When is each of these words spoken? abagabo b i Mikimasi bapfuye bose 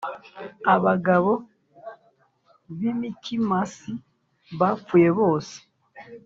abagabo 0.73 1.31
b 2.77 2.79
i 2.89 2.91
Mikimasi 2.99 3.91
bapfuye 4.59 5.09
bose 5.19 5.55